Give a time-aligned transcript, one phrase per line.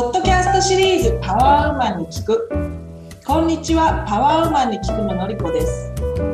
[0.00, 2.48] ポッドキャストシリーズパワーウーマンに聞く。
[3.26, 5.92] こんにちはパワーウーマンに聞くののりこです。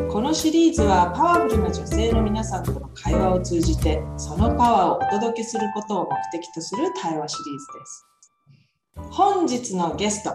[0.09, 9.17] このシリーズはパワフルな女性の皆さんとの会話を通じてそのパワーをお届けすることを目的とする対話シリーズです。
[9.17, 10.31] 本日のゲスト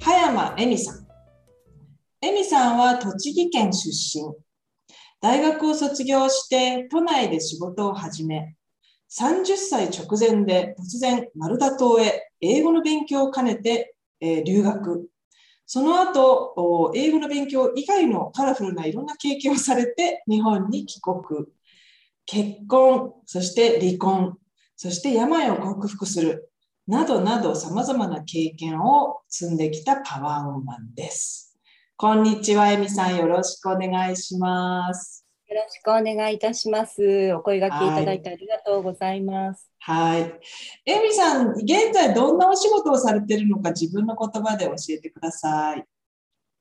[0.00, 1.06] 葉山恵美さん。
[2.20, 4.30] 恵美さんは栃木県出身。
[5.22, 8.56] 大学を卒業して都内で仕事を始め
[9.10, 12.25] 30歳直前で突然マルタ島へ。
[12.40, 15.08] 英語の勉強を兼ねて、え、留学。
[15.66, 21.46] その後、英語の勉強以外のカラフルないろんな経験をされて日本に帰国。
[22.24, 24.38] 結婚、そして離婚、
[24.76, 26.50] そして病を克服する。
[26.86, 31.58] などなど様々な経験を積んできたパワーウーマンです。
[31.96, 33.16] こんにちは、えみさん。
[33.16, 35.26] よろしくお願いします。
[35.48, 37.32] よろしくお願いいたします。
[37.34, 39.72] お声がけいただいてありがとうございます。
[39.86, 40.22] はい。
[40.84, 45.84] エミさん、現在どんなお仕事をされているのか自分の言葉で教えてください。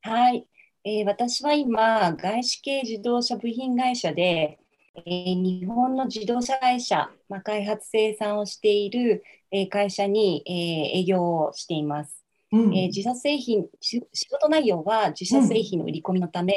[0.04, 0.48] はい。
[0.84, 4.60] えー、私は今、外資系自動車部品会社で、
[4.94, 12.24] えー、日本の自動車会社、まあ、開発生産をしている、えー、会社に、え営業をしています。
[12.52, 16.54] うん、え自社製品仕事内容は自社製品の売り込みのため、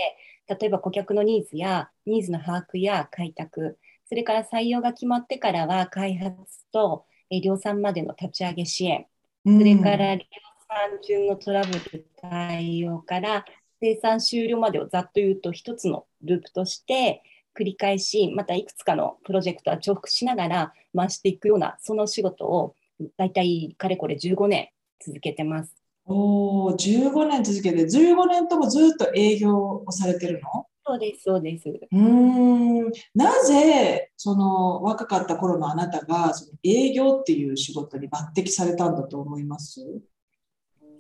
[0.47, 3.79] 例えば顧客のニーズやニーズの把握や開拓、
[4.09, 6.37] それから採用が決まってからは開発
[6.73, 7.05] と
[7.43, 9.07] 量産までの立ち上げ支援、
[9.45, 10.23] それから量
[10.69, 13.45] 産中のトラブル対応から
[13.81, 17.23] 生産終了までをざっと言うと一つのループとして
[17.59, 22.75] 繰り返し、またいくつかのプロジェクトは重複しながら回していくようなその仕事を
[23.17, 24.71] 大体かれこれ15年
[25.05, 25.75] 続けてます。
[26.07, 30.67] おお、15年続けて、15年ともずっと営業をされてるの？
[30.89, 31.69] そうです、そうです。
[31.93, 32.91] うん。
[33.15, 39.83] なぜ、その若かった頃のあなたが、その営業っていう仕事に抜擢されたんだと思います？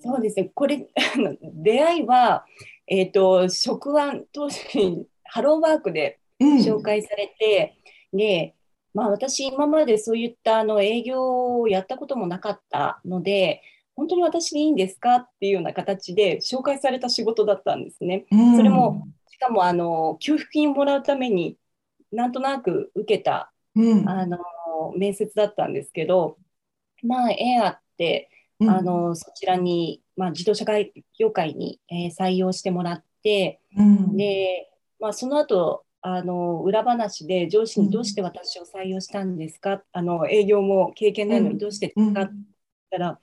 [0.01, 0.87] そうですね、これ、
[1.55, 2.45] 出会いは、
[2.87, 7.79] えっ、ー、と、職案当時にハローワークで紹介されて、
[8.13, 8.55] うん、で、
[8.93, 13.63] まあ私今までそういったあの営業をやったこともなかったので、
[13.97, 18.27] 本当に私でいいんですかっていうような形で紹介された仕事だったんですね。
[18.31, 21.57] うん、それもしかもあの給付金もらうために
[22.11, 24.39] なんとなく受けた、うん、あの
[24.97, 26.37] 面接だったんですけど
[27.05, 30.65] まあええあって、うん、あのそちらに、まあ、自動車
[31.17, 33.61] 業界に、えー、採用してもらって、
[34.17, 34.69] で、
[34.99, 42.23] まあ、その後あの裏話で上司にどうして私を採用したんですか、あの営業も経験ないのにどうしてですか？
[42.23, 42.45] って言っ
[42.91, 43.19] たら、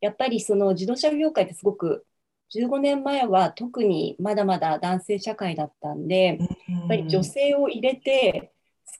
[0.00, 2.06] やっぱりその自動車業界ってすごく
[2.54, 6.38] 15年前は特にまだまだ男性社会だったんで、
[6.68, 8.52] やっぱり女性を入れて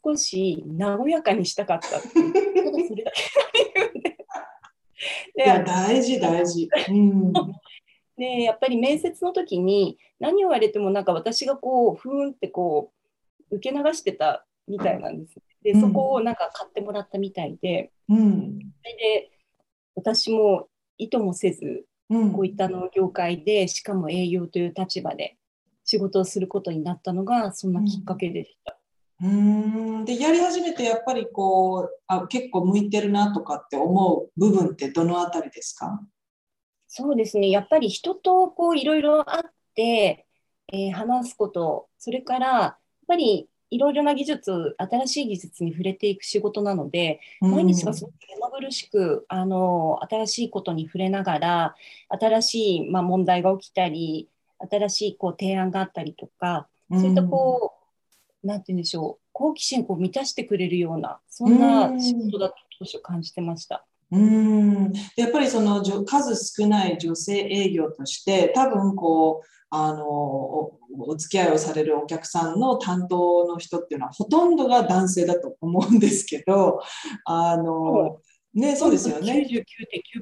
[0.05, 4.17] 少し和やかにしたかったってそれだけ で。
[5.37, 6.69] いや大事大事。
[6.91, 7.33] うん、
[8.17, 12.93] でやっぱり面接の時に何を言われてもなんか私がこうふーんってこ
[13.51, 15.37] う受け流してたみたいなんです。
[15.63, 19.31] でそこをなんか買ってもらったみたいで、うん、それで
[19.95, 25.37] 私も意図もせず、こういったの業界でしかも営業という立場で
[25.85, 28.79] 仕事をすることになったのがそんなきっかけでした。
[29.23, 30.05] うん。
[30.05, 36.01] でやり始めてやっぱりこうあ結構向いてるなとかって思う部分ってどのあたりですか？
[36.87, 37.51] そうですね。
[37.51, 39.43] やっぱり人とこういろいろあっ
[39.75, 40.27] て、
[40.73, 42.77] えー、話すことそれからやっ
[43.07, 51.75] ぱりいろいろな技術、新しい技術に触れていく仕事なので、毎日がすごく目まぐるしく、あの、新しいことに触れながら、
[52.09, 54.29] 新しい、まあ、問題が起きたり、
[54.71, 57.75] 新しいこう提案があったりとか、そういったこ
[58.43, 63.88] う、なんて言うんでしょう、好奇心を満たしてくれるような、そんな仕事だと当初感じてました。
[64.11, 76.81] うんやっぱりその数少ない女性営業として多分こうあのお付き合いをされるお客さんの担当の人っていうのはほとんどが男性だと思うんですけど
[77.27, 78.19] あの、
[78.55, 79.47] ね、そうですよね。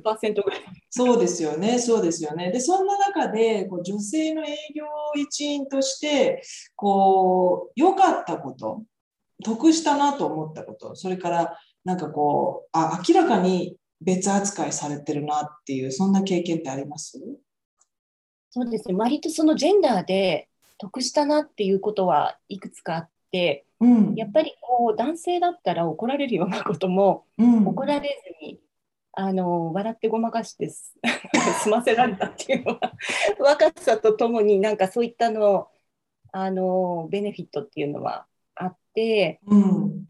[0.02, 0.60] 99.9%ぐらい。
[0.90, 2.50] そうですよね、そうですよね。
[2.50, 4.84] で、そんな中で、こう女性の営業
[5.14, 6.42] 一員として、
[6.74, 8.82] こう、良かったこと、
[9.44, 17.18] 得したなと思ったこと、それから、なんかこう、あ、明らかに別扱いされてるなっていう、そんな経験ってあります？
[18.50, 20.48] そうですね、割とそのジェンダーで
[20.78, 28.08] 得したなっていうことはいくつかあって、うん、やっぱりこう男性だったら怒られるようなことも、うん、怒られ
[28.40, 28.58] ずに
[29.12, 30.68] あの笑ってごまかして
[31.62, 32.92] 済ませられたっていうのは
[33.38, 35.68] 若さとともになんかそういったの
[36.32, 40.06] あのベネフィットっていうのはあって、うん、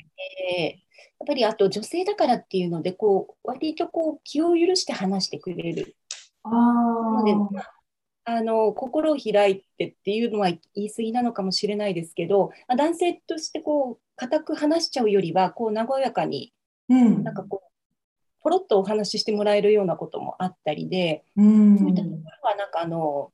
[0.58, 0.85] えー、
[1.26, 5.96] ぱりあと女性だからっていうのでこう割とこう気を許して話してくれる。
[6.42, 7.76] あなので、まあ、
[8.24, 16.52] あの心を開いてっていうのは言い過ぎなのかもしれないですけど、まあ、男性としてこう固く話しちゃうよりはこう和やかに、
[16.88, 17.66] うん、なんかこう
[18.42, 23.32] ポロッとお話ししてもらえるようなこともあったりで、うん、そういったところはなんかあの、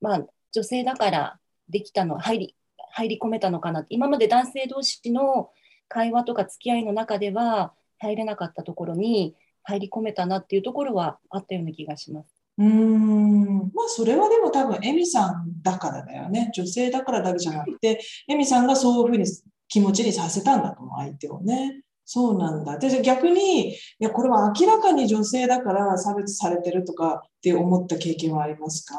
[0.00, 1.38] まあ、女性だから
[1.68, 2.56] できたの入り
[2.90, 5.50] 入り込めたのかなって今まで男性同士の
[5.88, 12.28] 会話とか付き合いの中では入れなかったところに入り込めたなっていうところはあったような気がします。
[12.58, 19.26] うんまあそれはでも多分エミさんだからだよね女性だからだけじゃなくてエミさんがそういうふうに
[19.68, 21.82] 気持ちにさせたんだと思う相手をね。
[22.04, 22.78] そうなんだ。
[22.78, 28.98] で逆にいやこれは明らかに女性だから差別されてるとかって思った経験はありますか？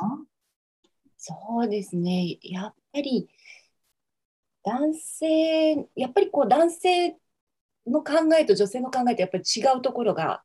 [1.17, 3.27] そうですねやっぱり
[4.63, 7.17] 男性やっぱりこう男性
[7.87, 10.43] の考えと女性の考えとやっぱり違うところが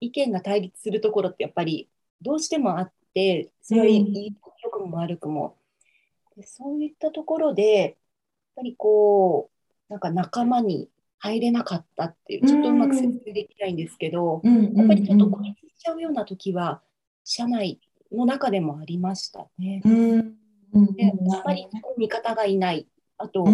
[0.00, 1.88] 意見が対立するところってやっぱり
[2.20, 5.56] どうしてもあってそれはいい良くも悪くも、
[6.36, 7.94] でそういったところでやっ
[8.56, 9.50] ぱりこ
[9.88, 16.80] うなんか仲間に入れなかったっていうちょっとうまく説明できないんですけど、やっぱりちょっと孤立しちゃうような時は
[17.24, 17.80] 社内
[18.12, 19.82] の中でもありましたね。
[20.72, 21.66] でやっぱり
[21.98, 22.86] 味方がいない。
[23.18, 23.44] あと、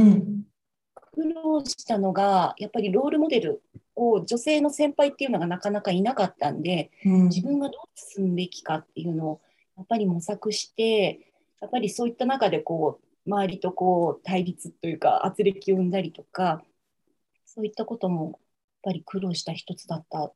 [1.13, 3.63] 苦労したのがやっぱりロールモデル
[3.97, 9.41] を女性の先輩っていうのがなかなかいなかったんで、うん、自分がどう進むべきかっていうのを
[9.77, 16.63] やっぱり模索してやっぱりそういった中でこう周りとこう対立というか圧力を生んだりとか
[17.45, 18.35] そういったこともやっ
[18.85, 20.33] ぱり苦労した一つだった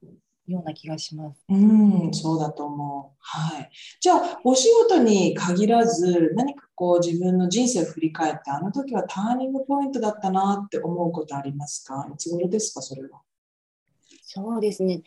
[0.47, 1.45] ような気がします。
[1.49, 3.17] うん、そうだと思う。
[3.19, 3.71] はい。
[4.01, 12.09] じゃあ、お仕事に限らず、何かこう自分の人生を振り返って、あの時はターニングポイントだったなって思うことありますか？
[12.13, 13.21] いつ頃ですか、それは？
[14.25, 15.03] そうですね。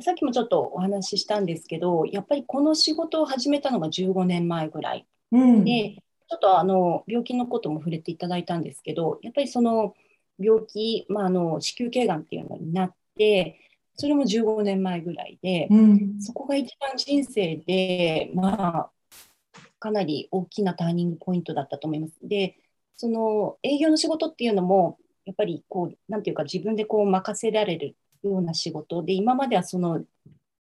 [0.00, 5.06] さっきもちょっとお話ししたんですけど、やっぱりこの仕事を始めたのが15年前ぐらい。
[5.30, 5.96] うん、で、
[6.28, 9.94] ちょっとあの病気のことも触れていただいたんですけど、やっぱりその
[10.38, 13.58] 病気、まあ、あの子宮頸がんっていうのになって、
[13.94, 18.90] それも15年前ぐらいで、うん、そこが一番人生で、まあ、
[19.78, 22.14] かなり大きなターニングポイントだったと思います。
[22.22, 22.56] で、
[22.96, 30.04] その営業の仕事っていうのも、やっぱりこう、なんていうか、自分でこう任せられるような仕事で、今まではその、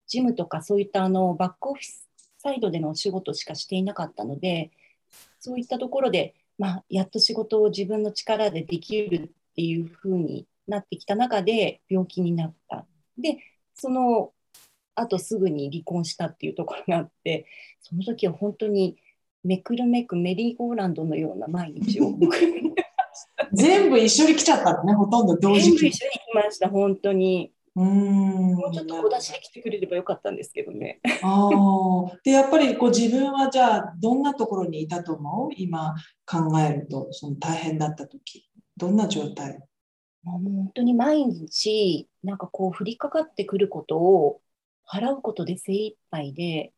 [0.08, 2.08] 事務とかそういったあのバックオフィス
[2.38, 4.70] サイドでのお仕事しかしていなかったので、
[5.40, 12.86] そういったところで、まあ、やっと仕事を自分の力でできるっていうふうになってきた中で病気になった。
[13.18, 13.38] で、
[13.74, 14.32] その
[14.96, 17.46] 後すぐに離婚したっていうところがあって、
[17.82, 18.98] その時は本当に
[19.44, 22.14] めくるめくメリーゴーランドのような毎日を
[23.54, 25.78] 全部一緒に来ちゃったね、ほとんど同時期。
[25.78, 27.52] 全部一緒に来ました、本当に。
[27.78, 31.02] うんもうちょっと小出しで来てくれればよかったんですけどね。
[31.22, 31.50] あ
[32.24, 35.50] でやっぱりこう自分はじゃあどんなところにいたと思う？
[35.58, 35.94] 今
[36.26, 39.60] 考えるとその大変だった時どんな状態？
[40.32, 44.42] もう本当に毎日なんかこう降りかかってくることを
[44.88, 46.74] 払うことで精一杯で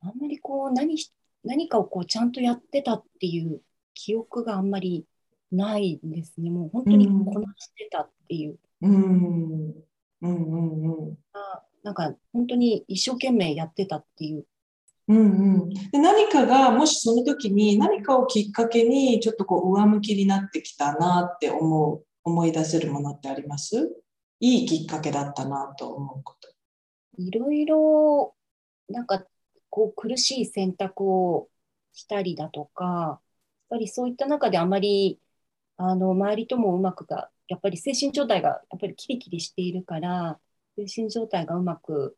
[0.00, 0.96] あんまりこう何
[1.44, 3.60] 何かをこうちゃんとやってたっていう
[3.94, 5.06] 記憶があんまり
[5.52, 6.50] ないですね。
[6.50, 8.58] もう本当にこなしてたっていう。
[8.82, 9.74] うん。
[10.22, 11.18] うんうんうん。
[11.32, 14.44] あなんか本当に一生懸命やってたっていう。
[15.08, 24.02] うんうん、で何かがもしその時に何かをきっかけにちょっとこう上向きになってきたなって思う思い出せるものってあります？
[24.40, 26.48] いいきっかけだったなと思うこと。
[27.18, 28.34] いろいろ
[28.88, 29.24] なんか
[29.70, 31.48] こう苦しい選択を
[31.92, 33.20] したりだとかやっ
[33.70, 35.20] ぱりそういった中であまり
[35.76, 40.40] あの周りともうまくがやっぱり精神状態がやっぱりキリキリしているから
[40.76, 42.16] 精神状態がうまく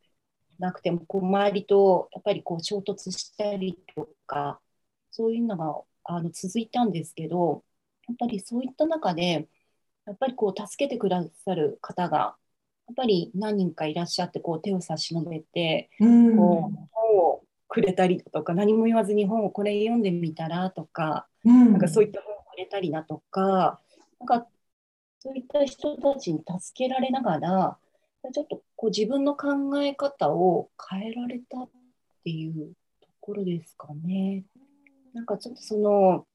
[0.57, 4.59] なくてもこう周りとやっぱりこう衝突したりとか
[5.11, 7.63] そういうのがあの続いたんですけど
[8.07, 9.47] やっぱりそういった中で
[10.09, 12.35] やっぱりこう助けてくださる方が
[12.87, 23.79] やっぱり何人かいらっしゃってこう手を差し伸べて、こう本をくれたりとか何も言わずに本をこれ読んでみたらとか、なんかそういった本をくれたりだとか
[24.19, 24.47] なんか
[25.19, 27.77] そういった人たちに助けられながら
[28.33, 31.69] ちょっとこう自分の考え方を変えられたっ
[32.23, 34.45] ていうところですかね。
[35.13, 36.25] なんかちょっとその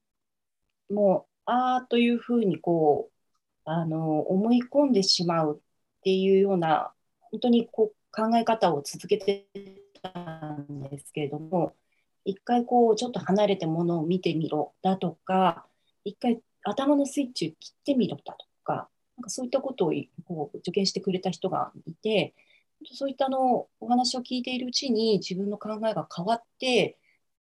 [0.89, 3.14] もうああというふうにこう
[3.65, 6.93] あの思い込んでしまうっていうような
[7.31, 9.47] 本当にこう考え方を続けて
[10.01, 11.73] たんですけれども
[12.23, 15.65] 一回こうちょっと離れてものを見てみろだとか
[16.03, 19.93] 一回頭のスイッチを切ってみろだとかなんかそういったことを
[20.25, 22.33] こう助言してくれた人がいて、
[22.93, 26.97] そういったのお話を聞いているうちに自分の考えが変わって、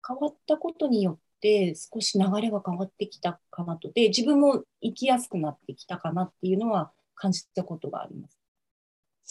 [0.05, 3.91] 変わったことによって少し流れが変わってきたかなと。
[3.91, 8.37] で、自分も生きやすくなってきたかなっていうのは感じたことがあります。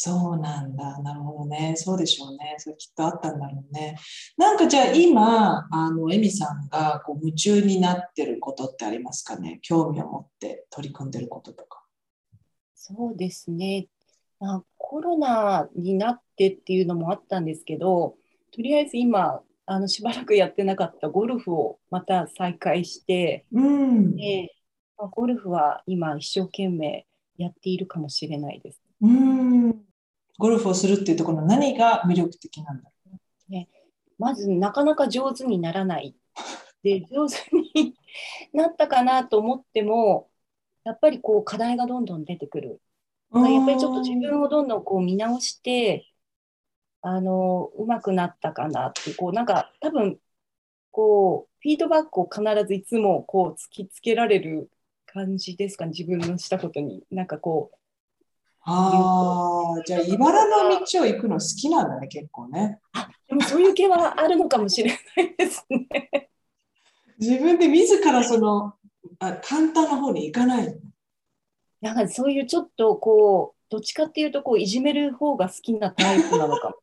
[0.00, 1.02] そうなんだ。
[1.02, 1.74] なるほどね。
[1.76, 2.54] そうでしょうね。
[2.58, 3.96] それきっとあったんだろうね。
[4.36, 9.58] なんかじゃあ今、あの、エミさんがこう夢中になってることってありますかね？
[9.62, 11.82] 興味を持って取り組んでることとか。
[12.76, 13.88] そうですね。
[14.38, 18.14] まあ、コロナになってっていうのもあったんですけど、
[18.52, 24.54] とりあえず今、あのしばらくやってなかったゴルフをまた再開して、うん、で
[24.98, 27.06] まあ、ゴルフは今一生懸命
[27.36, 28.80] やっているかもしれないです。
[29.00, 29.70] うん
[30.38, 33.12] ゴルフをするっていうところの何が魅力的なんだろ
[33.48, 33.68] う、ね、
[34.18, 36.16] まずなかなか上手にならない。
[36.82, 37.36] で上手
[37.74, 37.94] に
[38.52, 40.30] なったかなと思っても
[40.84, 42.80] やっぱりこう課題がどんどん出てくる。
[43.32, 46.07] やっぱりちょっと自分をどんどんこう見直して
[47.02, 50.18] あのうまくなったかなってこうなんか多分
[50.90, 54.70] こうフィードバックを必ずいつもこう突きつけられる
[55.06, 57.78] 感じですか、ね、自分のしたことになんかこう
[58.70, 62.80] ああ、じゃあ、茨の道を行くの好きなんだね、結構ね。
[62.92, 66.30] あでもそういう系はあるのかもしれないですね。
[67.18, 68.74] 自分で自らその
[69.20, 70.78] あ簡単な方に行かない
[71.80, 76.76] なんかそういうちょっとこう、どっちかっていうとこういじめる方が好きなタイプなのかも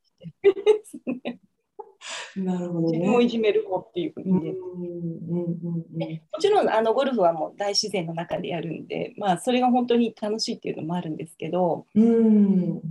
[2.38, 4.52] なるほど、ね、自分をいじめる方っていう意味で。
[4.54, 12.82] もちろんあのゴルフはもう大自然の中でやるんで、まあ、それが本当に楽しいっていうのもあるんですけど、うん、魅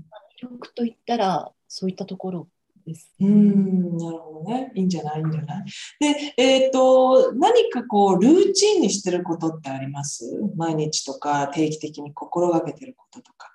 [0.42, 2.48] 力といったらそういったところ
[2.86, 3.12] です。
[3.20, 4.72] うんなるほどね。
[4.74, 5.64] いいんじゃないいいんじゃない？
[6.00, 10.38] で、えっ、ー、と、何かこう、ルーチンにしてることってあります？
[10.56, 13.54] 毎日とか定期的に心がけてることとか。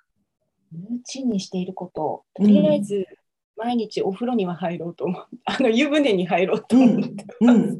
[0.72, 2.24] ルーチンにしていること。
[2.34, 3.06] とりあえず、
[3.62, 7.78] 毎日お風呂には入ろうと思って、 あの湯船に入ろうと思ってます。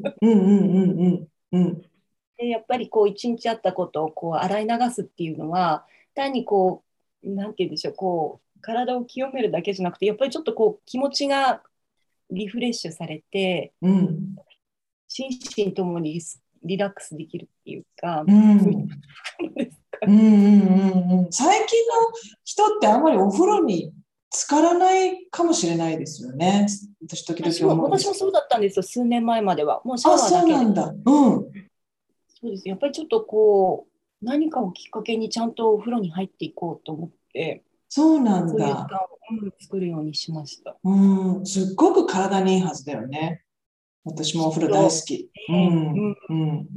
[2.37, 6.83] でやっぱりこう一日あったことをこう洗い流すっていうのは単にこ
[7.23, 11.63] うなんて言うんでしょうこう体を清めるだけじゃなくてやっぱりちょっとこう気持ちが
[12.29, 14.35] リフレッシュされて、うん、
[15.07, 15.29] 心
[15.67, 16.19] 身ともに
[16.63, 18.33] リラックスできるっていうか、うん。
[18.33, 18.87] うん。
[20.07, 21.25] うん。
[21.25, 21.93] うん、最近の
[22.43, 23.93] 人ってあんまりお風呂に
[24.33, 26.67] 浸からないかもしれないですよね。
[27.05, 29.81] 私時々思う私もそうだったんですよ、数年前までは。
[29.83, 30.87] もうシャワーだけそうなんだ。
[30.87, 31.03] うん。
[31.03, 32.67] そうです。
[32.67, 33.87] やっぱりちょっとこ
[34.21, 38.53] う、何かをきっかけにちゃんとお風呂に入っていこうと思って、そうなんだ。
[38.53, 40.77] そういう時間を、うん、作るようにしました。
[40.81, 43.43] うん、すっごく体にいいはずだよね。
[44.05, 45.29] 私もお風呂大好き。
[45.49, 46.67] うん、うん、うん。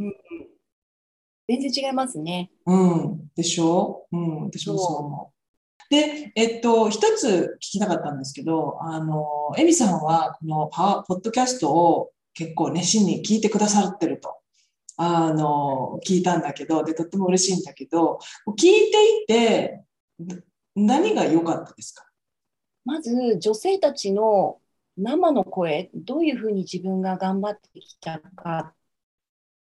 [1.47, 2.51] 全然違いますね。
[2.67, 4.07] うん、でしょ？
[4.11, 4.17] う。
[4.17, 5.34] うん、私もそう思う。
[5.91, 14.37] で、えっと、一つ聞きたかったんですけど、あの、エミさんは、このパワーポッドキャストを結構熱心に聞いてくださってると、
[14.97, 19.85] あの、聞いたんだけど、で、とっても嬉しいんだけど、聞いていて、
[20.75, 22.05] 何が良かったですか？
[22.85, 24.59] まず、女性たちの
[24.97, 28.75] 生の声、どういうふうに自分が頑張ってきたか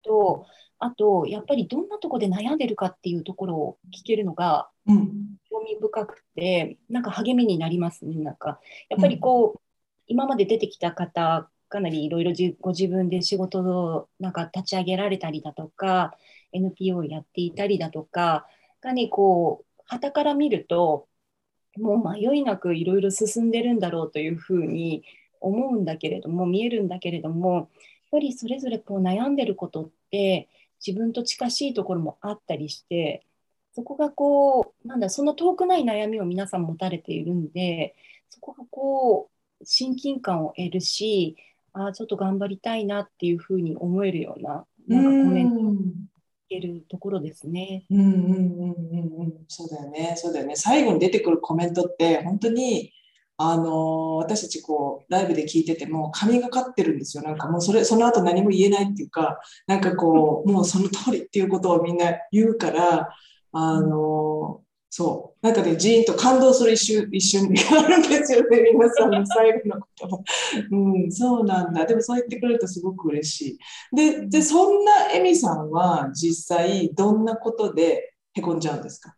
[0.03, 0.45] と、
[0.79, 8.15] あと、やっぱりどんなところで悩んでるかっていうところを聞けるのが、興味深くて、なんか励みになりますね。
[8.15, 8.59] なんか、
[8.89, 9.61] やっぱりこう、
[10.07, 16.15] 今まで出てきた方、かなりいろいろご自分で仕事をなんか立ち上げられたりだとか、
[16.51, 18.45] NPO をやっていたりだとか、
[18.81, 21.07] がね、こう、旗から見ると、
[21.77, 25.03] もう迷いなくいろいろ進んでるんだろうというふうに
[25.39, 27.67] 思うんだけれども、見えるんだけれども、やっ
[28.11, 30.49] ぱりそれぞれこう悩んでることって、
[30.85, 33.25] 自分と近しいところもあったりして、
[33.73, 37.95] そこがこう、なんだ、そんな遠くない悩みを皆さん持たれているんで、
[38.29, 39.29] そこがこ
[39.61, 41.37] う、親近感を得るし、
[41.73, 45.73] ああ、ちょっと頑張りたいなっていうふうに思えるような、なんかコメントを
[46.49, 47.85] けるところですね。
[47.89, 50.55] うんうんうんうんうん、そうだよね、そうだよね。
[50.55, 52.91] 最後に出てくるコメントって、本当に、
[53.37, 63.09] あの私たちこうライブで聞いてても神がかってるんですよなんかもうそれその後何も言えないっていうかなんかこうもうその通りっていうことをみんな言うから
[63.53, 64.61] あの
[64.95, 65.45] そう。
[65.45, 70.19] なんかね、ジーンと感動する一瞬、一瞬があるんですよね、 皆さんの最後の言葉。
[70.69, 71.83] うん、そうなんだ。
[71.87, 73.57] でもそう言ってくれるとすごく嬉し
[73.91, 73.95] い。
[73.95, 79.15] で、でそんなエミさんは実際どんなことでへこんじゃうんですか？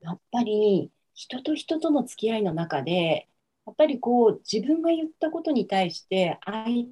[0.00, 3.28] やっぱり人と人との付き合いの中で、
[3.66, 6.86] やっぱりこう自分が言ったことに対して相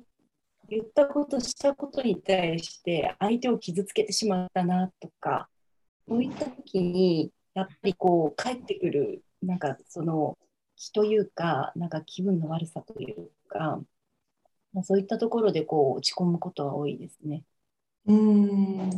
[0.69, 5.49] 言ったことしたことに対して相手を傷つけてしまったなとか
[6.09, 10.39] そういった時にやっぱりこう帰ってくるなんかその
[10.77, 13.81] 気というかなんか気分の悪さというか、
[14.73, 17.43] まあ、そういったところでこう落ち込むことは多いですね。
[18.07, 18.91] うん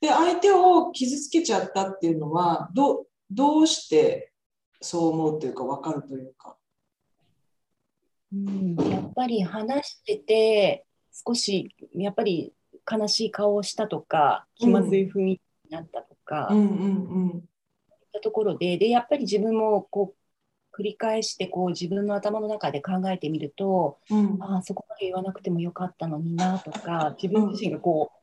[0.00, 4.32] で相手を傷つけちゃったっていうのはどどうして
[4.80, 6.56] そう思うというか分かるというか。
[8.32, 12.52] うん、やっぱり話してて少しやっぱり
[12.90, 17.40] 悲しい顔をしたとか気まずい雰囲気になったとか、うんうんうん、っ
[18.16, 18.78] たところで。
[18.78, 20.16] でやっぱり自分もこう
[20.78, 28.16] 繰り返してこう自分の頭の中で考えてみると、うん、ああそこまで言わなくてもよかったのになとか自分自身がこう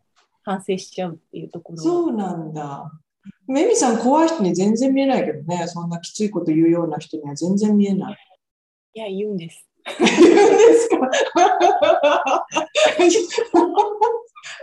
[0.43, 1.79] 反省しちゃうっていうところ。
[1.79, 2.91] そうなんだ。
[3.47, 5.65] メミさん怖い人に全然見えないけどね。
[5.67, 8.17] そんなきついこと言うような人には全然見えない。
[8.95, 9.65] いや言うんです。
[9.85, 10.97] 言うんですか？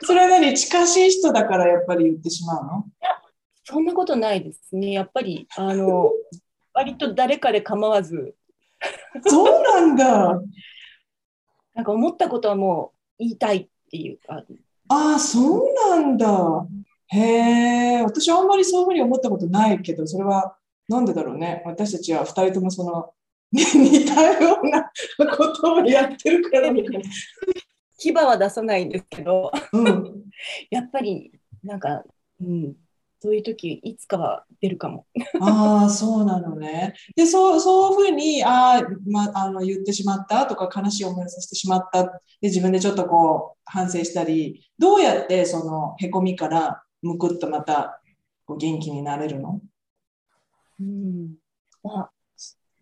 [0.03, 0.55] それは何？
[0.55, 2.85] 近しい人だからやっぱり言ってしまうの？
[3.71, 4.91] そんなことないですね。
[4.91, 6.11] やっぱり、あの、
[6.75, 8.35] 割と誰かで構わず。
[9.27, 10.41] そうなんだ。
[11.75, 14.43] なんか思ったことはもう言いたいっていうか。
[14.89, 16.67] ああ、そうなんだ。
[17.13, 20.57] へえ、私はあんまりそういうふうに思ったことないけど、それは
[20.89, 21.63] なんでだろうね。
[21.65, 23.13] 私たちは2人ともその
[23.53, 24.91] 似たような
[25.37, 27.11] ことをやってるからみたいな。
[27.99, 30.25] 牙は出さないんですけど、うん、
[30.71, 32.03] やっぱりなんか、
[32.41, 32.75] うん、
[33.23, 35.07] そういう時いつかは出るかも。
[35.41, 36.95] ああそうなのね。
[37.15, 42.05] でそうそういうふうにあ、まあの言ってしまったとか悲しい思いをさせてしまった。
[42.05, 48.01] で自分でちょっとこう反省したりどうやってそのへこみからむくっとまた
[48.47, 49.61] こう元気になれるの？
[50.81, 51.35] うん。
[51.83, 52.11] まあ、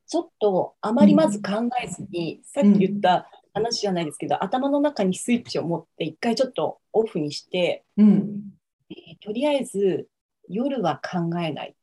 [0.07, 1.53] ちょっとあまりまず考
[1.83, 8.41] えずに、うん、さっき言った話じゃないですけど、うん、頭の中にスイッチを持って一回ちょっとオフにして、うん。
[8.91, 10.09] えー、とりあえず
[10.49, 11.75] 夜は考えない。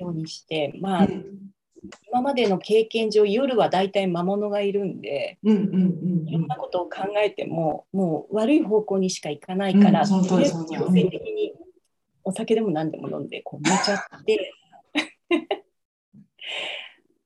[0.00, 1.08] ようにして、まあ、
[2.08, 11.54] 今までの経験上夜は大体魔物がいるんで、いろんなことを考えてももう悪い方向にしか行かないから、とりあえず強制的に
[12.24, 14.52] お酒でも何でも飲んでこう寝ちゃって。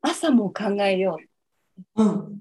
[0.02, 1.18] 朝も考えよ
[1.96, 2.40] う、うん、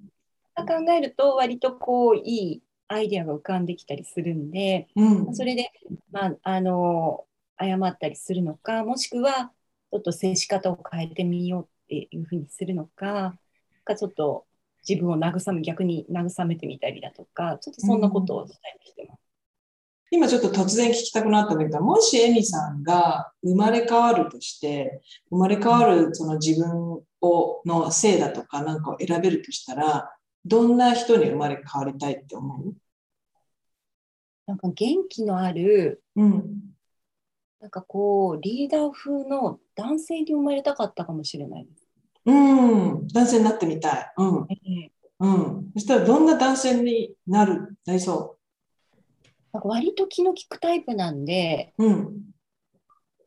[0.56, 5.72] 考えると割とこういいアイデアが浮かんできたりするんで、うん、それで、
[6.12, 7.26] まあ、あの
[7.60, 9.52] 謝ったりするのかもしくは
[9.92, 13.36] ちょっと接し方を変えてみようっていうふうにするのか
[13.84, 14.46] かちょっと
[14.88, 19.20] 自分を慰め逆に慰めてみたりだとかちょっとそんなことをしたりしてます。
[20.12, 30.12] うん、今ちょっと突然聞きたくなったんだけどもしエミさんが生まれ変わるとして生まれ変わるその自分をの性だとかなんかを選べるとしたら
[30.44, 32.74] どんな人に生まれ変わりたいって思う？
[34.46, 36.73] なんか元気のある、うん、
[37.64, 41.88] なんかこうリーダー風の男性に生まれたかったかもしれないです。
[42.26, 44.14] うん、男性になってみたい。
[44.18, 44.48] うん。
[45.20, 45.72] うん。
[45.76, 48.40] そしたらどんな男性になる、なりそう
[49.54, 52.24] なんか割と気の利くタイプなんで、うん。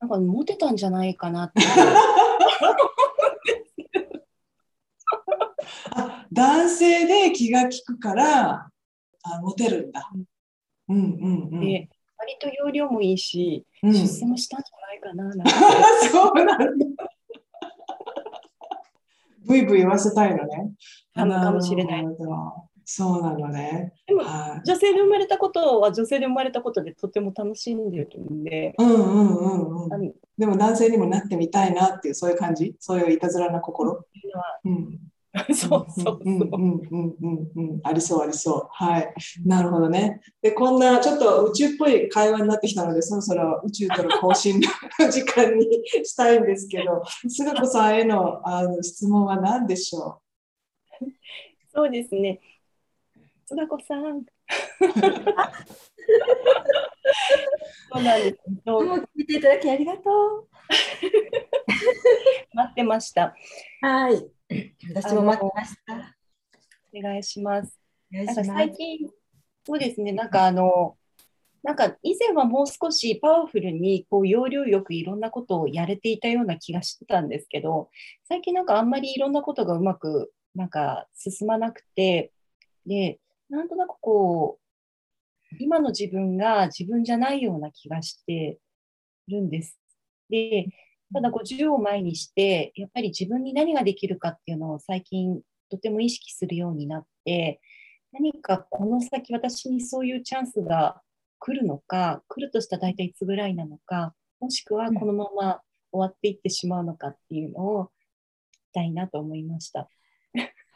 [0.00, 1.62] なんかモテたんじゃないかなって。
[5.92, 8.68] あ男性で気が利くから
[9.22, 10.10] あモテるんだ。
[10.88, 11.60] うんうんうん。
[11.60, 15.34] で割と容量もいいし、うん、出世もしたんじゃないかな。
[15.34, 15.44] な
[16.10, 17.10] そうなんだ。
[19.46, 20.72] ブイブイ言わせたいのね。
[21.14, 22.06] かもしれない。
[22.88, 23.92] そうなのね。
[24.06, 28.74] でも、はい、女性で生まれたことは女性で生まれたことでとても楽しんでるんで。
[28.78, 30.14] うんうんうんうん。
[30.38, 32.76] でも男性にもなってみたいなっていうそういう感じ？
[32.78, 34.04] そういういたずらな心？
[34.64, 35.05] うん、そう
[35.54, 36.20] そうそう。
[36.24, 37.80] うんうんうんうん。
[37.82, 38.68] ありそうありそう。
[38.70, 39.14] はい。
[39.44, 40.20] なるほどね。
[40.40, 44.60] で、こんなちょっと宇宙っぽい会話になってきたので、そろそろ宇宙との交信
[44.98, 45.66] の時間に
[46.04, 50.20] したいんですけど、菅子さんへのあの質問は何でしょ
[51.00, 51.06] う
[51.72, 52.40] そうですね。
[53.46, 54.24] 菅子さん。
[57.92, 58.38] そうなんです。
[58.64, 60.48] どうも聞いていただきありがとう。
[62.54, 63.34] 待ってました。
[63.80, 64.30] はい。
[64.94, 66.16] 私も待ってました。
[66.94, 67.78] お願いします。
[68.10, 69.10] なんか最近、
[69.64, 70.96] そうですね、なんかあの、
[71.62, 77.90] なんか以前はもう少しパワフルにこう要領よくいろんなことをやれていたような気がしてたんですけど、
[78.28, 82.32] 最近なんかあんまりいろんなことがうまくなんか進まなくて、
[82.86, 83.18] で、
[83.50, 88.58] なんとなくこう、今の自分が自分じゃないような気がして
[89.28, 89.78] るんです。
[90.30, 90.68] で、
[91.14, 95.40] ただ50を前にして、やっぱり自分に何ができるかっていうのを最近
[95.70, 97.60] とても意識するようになって、
[98.12, 101.00] 何かこの先私にそういうチャンスが
[101.38, 105.60] 来るのか、来るとしたら大体いつぐらいなのか、もしくはこのまま
[105.92, 107.90] 終わっていってしまうのかっていうのを
[108.76, 109.88] たいなと思いました。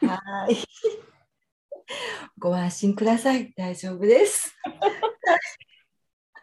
[0.01, 0.57] はい。
[2.39, 3.53] ご安心ください。
[3.55, 4.57] 大丈夫です。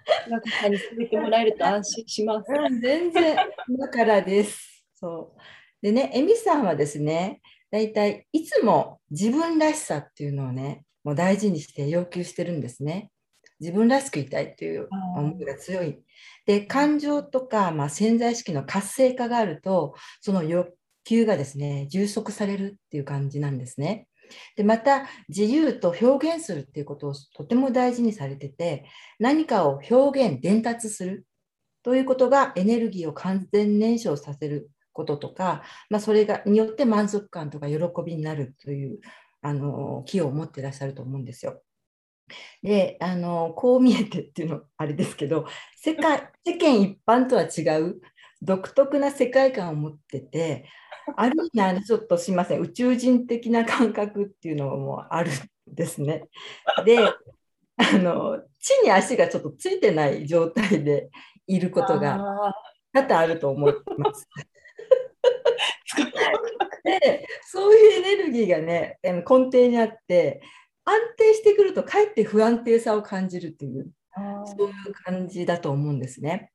[0.29, 2.51] 中さんに進めてもらえると安心します。
[2.81, 4.83] 全然だからです。
[4.95, 5.41] そう。
[5.81, 13.11] でね、エミさんはですね、大体いつも自分らしさっていうのをね、もう大事にして要求してるんですね。
[13.59, 15.99] 自分らしくいたいっていう思いが強い。
[16.45, 24.07] で、感情とか、まあ、潜在意識の活性化があると、その欲求がですね、充足されるっていう感じなんですね。
[24.55, 28.85] でまた自由と表現するっていうことをとても大事にされてて
[29.19, 31.25] 何かを表現伝達する
[31.83, 38.99] ということがエネルギーを完全燃焼させることとか、まあ、それがによって満足感とか喜びになるという
[39.41, 41.61] あの気を持ってらっしゃると思うんですよ。
[42.61, 45.45] であのこう見えてっていうのあれですけど
[45.77, 48.01] 世界世間一般とは違う
[48.41, 50.65] 独特な世界観を持ってて
[51.15, 55.33] ある意味ちょっとすみません宇宙人的な感覚っていうのもあるん
[55.67, 56.27] ですね。
[56.85, 61.09] であの地に足がちょっとついてない状態で
[61.45, 62.53] いることが
[62.91, 64.27] 多々あると思います。
[66.83, 70.41] でそういうエネルギーがね根底にあって
[70.83, 73.91] 安定してくるとかえって不安定さを感じるという
[74.45, 76.51] そういう感じだと思うんですね。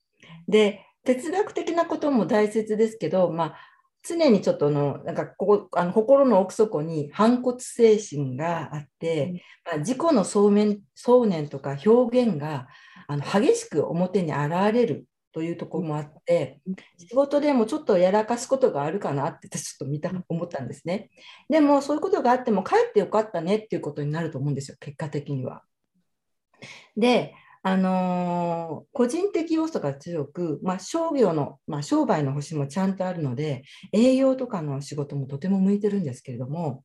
[0.48, 3.56] で哲学的なことも大切ですけど、まあ、
[4.02, 12.68] 常にちょっとのなんかここあの心の奥底に反骨精神があって、まあ、自己の想念想念とか表現が
[13.06, 16.60] あの激しく表に現れるというところもあって、
[16.98, 21.10] 仕事でもちょっとやらかすことがあるかなってちょっと見た思ったんですね。
[21.48, 25.62] でもそういうことがあっても帰ってよかったねっていうことになると思うんですよ、結果的には。
[26.96, 36.84] で、あのー、個人的要素が強く、まあ、商業の、まあ、商売の星もちゃんとあるので、営業とかの仕事もとても向いてるんですけれども、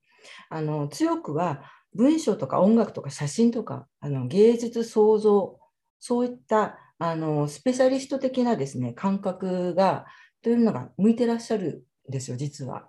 [0.49, 1.63] あの強くは
[1.93, 5.59] 文章とか音楽とか写真とかあの芸術創造
[5.99, 10.05] そういったあのスペシャリスト的なですね感覚が
[10.41, 12.87] というのが向いてらっしゃるんですよ実は。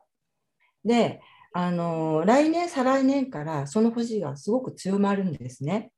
[0.85, 1.21] で
[1.55, 5.91] あの来年再来年からその星がすごく強まるんですね。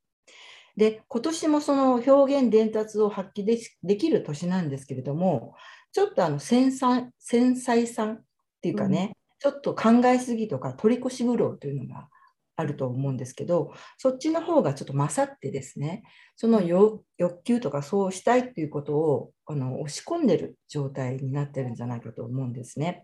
[0.76, 5.54] で今年もその表現伝達を発揮でできる年なんですけれども
[5.92, 8.20] ちょっとあの繊細繊細さんっ
[8.62, 12.08] ていうかね、うん、ちょっと考えすぎとか取り越し苦労というのが
[12.56, 16.02] あると思うんですけどそっちの方がちょっと勝ってですね
[16.36, 17.02] その欲
[17.44, 23.02] 求とかそうしたいっていうことをあの押し込んでる状態になってるんじゃないかと思うんですね。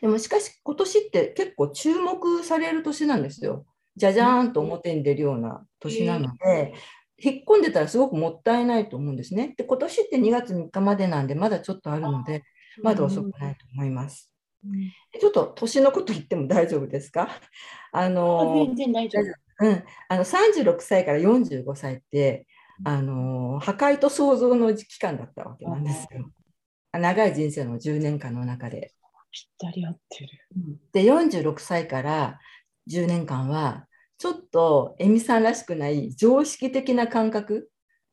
[0.00, 3.64] でもしかし今年って結構注目される年なんですよ。
[3.96, 6.74] じゃじゃーんと表に出るような年なので、
[7.22, 9.54] 引っ込んでたらすごくもったいないと思うんですね。
[9.56, 12.42] で今年って2月3日までなんでまだちょっとあるので
[12.82, 14.32] まだ遅くないと思います。
[15.18, 17.28] ちょっと年のこと言っても大丈夫ですか？
[17.92, 19.66] あの全然大丈夫。
[19.66, 22.46] うん、あの36歳から45歳って、
[22.84, 26.30] あの破壊と創造の期間だったわけなんですよ。
[26.92, 28.94] 長い人生の10年間の中で。
[29.32, 30.30] ぴったり合ってる。
[30.92, 32.40] で46歳から
[32.90, 33.86] 10年間は
[34.18, 37.70] ちょっとエミさんらしくない常識的な感覚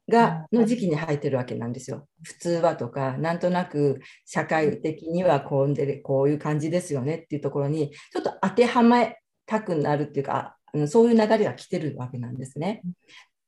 [0.10, 2.08] がの時期に入ってるわけなんですよ。
[2.24, 10.56] 普通はとか、なんとなく社会的にはこうでこういう感じですよねっていうところに、ちょっと当てはめたくなるっていうか、
[10.88, 12.84] そういう流れが来てるわけなんですね。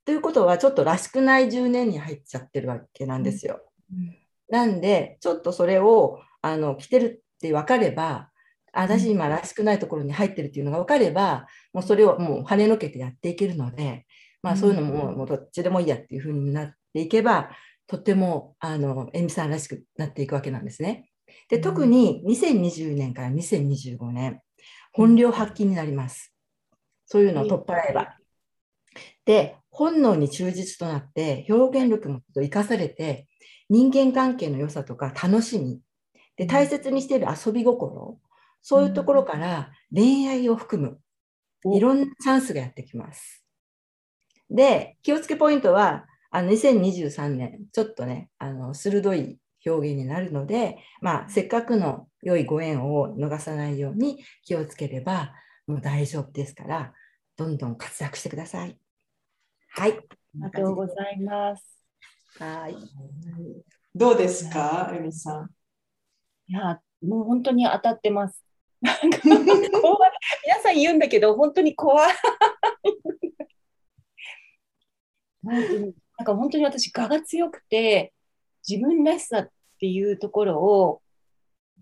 [0.04, 3.62] ということは、ちょっとらしくない10年に入っちゃってるわけなんですよ。
[4.50, 8.32] なんで、ちょっとそれをあの来てるって分かれば、
[8.74, 14.06] 私今らしくないところに入ってるっていうのが分かれば、もうそれをもう跳ねのけてやっていけるので、
[14.42, 17.50] まあ、そういうのももうどっちでもいいやっていうふうになっていけば
[17.88, 21.10] とってもあのエミさんらしくなっていくわけなんですね。
[21.50, 24.42] で特に2020年から2025年
[24.94, 26.34] 本領発揮になります。
[27.06, 28.16] そういうのを取っ払えば。
[29.26, 33.28] で本能に忠実となって表現力も生かされて
[33.70, 35.82] 人間関係の良さとか楽しみ。
[36.38, 38.20] で大切にしている遊び心
[38.62, 41.00] そういうところから恋愛を含む
[41.74, 43.44] いろんなチャンスがやってきます。
[44.50, 55.34] で、気をつけポイントは、あの2023年、ちょっとね、あの鋭い表現になるので、まあ、せっかくの良いご縁を逃さないように気をつければ
[55.68, 56.94] もう大丈夫ですから、
[57.36, 58.80] どんどん活躍してください。
[59.72, 59.92] はい。
[59.92, 61.64] ありがとうございます。
[62.40, 62.76] はい。
[63.94, 65.50] どうですか、エミさん？
[66.48, 68.49] いや、もう本当に当たってます。
[68.82, 69.20] なんか
[69.82, 70.12] 怖い。
[70.46, 72.12] 皆さん言うんだけど、本当に怖い。
[75.44, 78.14] 本なんか本当に私、我が強くて、
[78.68, 81.02] 自分らしさっていうところを、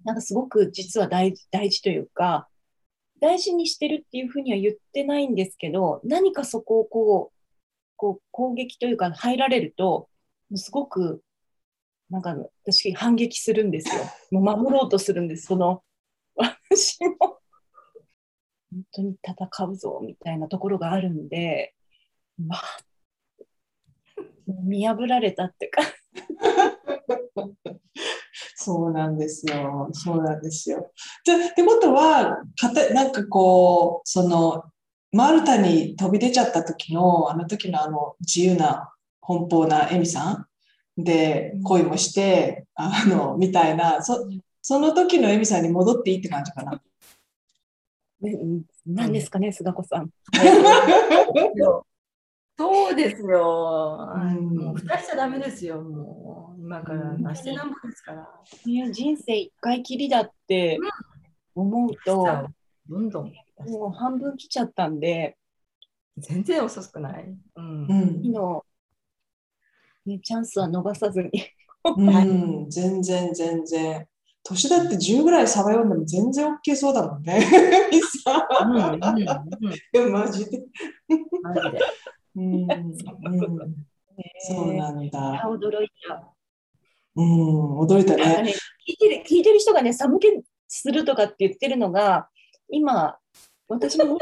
[0.04, 2.48] なんかすごく実は大大事というか、
[3.20, 7.38] 大事にしてるっていうふうには言ってないんですけど、何かそこをこう、
[7.96, 10.08] こう攻撃というか入られると、
[10.56, 11.24] すごく、
[12.10, 14.04] なんか私反撃するんですよ。
[14.32, 15.48] もう守ろうとするんです。
[15.48, 15.84] その、
[16.38, 17.40] 私も、
[18.72, 21.74] 本当に戦うぞみたいなところがあるんで、
[22.38, 22.62] まあ、
[24.64, 25.82] 見破られたってか
[28.56, 29.90] そうなんですよ。
[29.94, 30.92] そうなんですよ。
[31.24, 34.66] じゃってことは、かたなんかこう、その、
[35.12, 40.48] マルタに飛び出ちゃった時の、あの時のあの自由な、奔放なエミさ
[40.98, 44.28] んで恋もして、あの、みたいな、そ
[44.62, 46.82] その時のエミさんに戻っていいって感じかな。
[48.22, 48.38] ね、
[48.86, 50.10] 何ですかね、菅子さん。
[52.60, 54.10] そうですよ。
[54.16, 55.80] うん、もう蓋しちゃダメですよ。
[55.80, 58.28] もう今からなしてなんぼですから。
[58.66, 60.80] いや人生一回きりだって
[61.54, 62.26] 思うと、
[62.90, 63.34] どんどん
[63.66, 65.38] もう半分来ちゃったんで。
[66.18, 67.26] 全然遅くない。
[67.56, 68.32] うん。
[68.32, 68.66] の、
[70.08, 71.30] ね、チャンスは逃さずに。
[71.84, 74.08] うん、全 然全然。
[74.48, 77.46] 年だって10ぐらいサバ読んでも全然 OK そうだもんね。
[80.10, 80.60] マジで。
[81.42, 81.86] マジで。
[82.36, 82.68] うん、
[84.48, 85.44] そうなんだ。
[85.46, 86.34] 驚いた。
[87.16, 88.44] うん、驚いたね。
[88.44, 88.54] ね
[88.88, 90.28] 聞いてる聞いてる人がね、寒気
[90.68, 92.30] するとかって言ってるのが、
[92.70, 93.18] 今、
[93.68, 94.18] 私も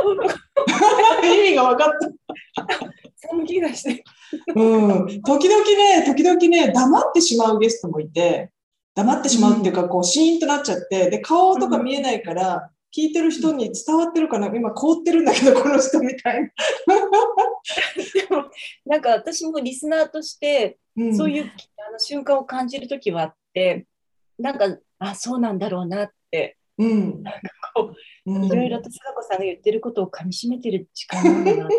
[1.24, 1.92] 意味が分かっ
[2.56, 2.68] た。
[3.28, 4.04] 寒気がして。
[4.56, 8.52] うん、時々ね、時々ね、黙ってしまうゲストもいて、
[8.96, 16.48] 黙ってしまうっていうか、こう、シーンとなっちゃって、で、顔とか見えないから、聞いてる人に伝わってるかな今凍ってるんだけどこの人みたいな。
[18.14, 18.50] でも
[18.86, 20.80] なんか私もリスナーとして、
[21.18, 21.52] そういう
[21.90, 23.86] あの瞬間を感じる時はあって
[24.40, 27.42] なんかあそうなんだろうなって、うん、なんか
[27.74, 27.94] こ
[28.26, 31.70] う、いろいろと塚子さんが言ってることをかみしめてる時間なんだな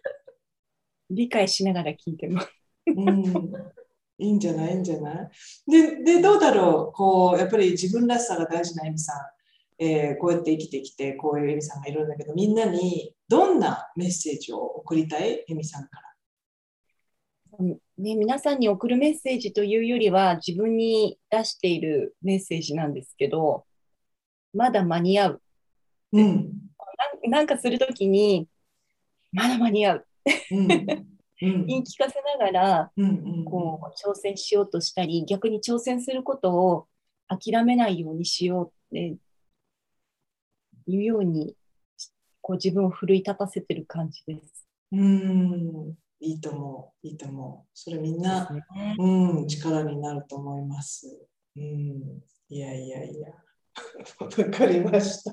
[1.10, 2.48] 理解しながら聞いてます。
[2.86, 3.52] うん
[4.18, 4.72] いいんじゃない？
[4.72, 5.30] いいんじゃない？
[5.70, 6.92] ででどうだろう？
[6.92, 9.16] こうやっぱり自分らしさが大事なエミさん。
[9.78, 15.44] えー、こうやって生きてきてこういうエミさんがいるんだけどみんなにどんなメッセージを送りたい？
[15.48, 16.00] エミさんか
[17.58, 23.64] ら、ね、皆さんに送るメッセージというよりは自分に出しているメッセージなんですけど
[24.54, 25.42] まだ間に合う、
[26.12, 26.52] うん、
[27.24, 28.46] なんかするときに
[29.32, 30.06] まだ間に合う、
[30.52, 30.68] うん
[31.42, 32.92] 言い聞かせながら、
[33.44, 36.86] こう挑戦しようとしたり逆に挑戦することを
[37.28, 39.16] 諦めないようにしようって
[40.86, 41.56] いうように
[42.40, 44.66] こう自分を奮い立たせてる感じです。
[44.92, 48.62] うんいいと思ういいと思うそれみんな、ね、
[48.98, 51.26] うん力になると思います。
[51.56, 53.28] うんいやいやいや。
[54.20, 55.32] わかりました。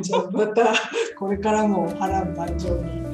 [0.00, 0.74] じゃあまた
[1.18, 3.06] これからも波乱万丈に。